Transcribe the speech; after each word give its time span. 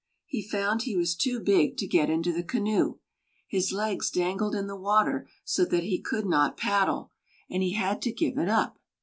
He 0.25 0.41
found 0.41 0.81
he 0.81 0.95
was 0.97 1.15
too 1.15 1.39
big 1.39 1.77
to 1.77 1.85
get 1.85 2.09
into 2.09 2.33
the 2.33 2.41
canoe. 2.41 2.97
His 3.47 3.71
legs 3.71 4.09
dangled 4.09 4.55
in 4.55 4.65
the 4.65 4.75
water 4.75 5.29
so 5.43 5.63
that 5.65 5.83
he 5.83 5.99
could 6.01 6.25
not 6.25 6.57
paddle, 6.57 7.11
and 7.51 7.61
he 7.61 7.73
had 7.73 8.01
to 8.01 8.11
give 8.11 8.39
it 8.39 8.49
up. 8.49 8.79